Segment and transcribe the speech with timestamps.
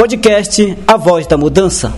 [0.00, 1.92] Podcast A Voz da Mudança.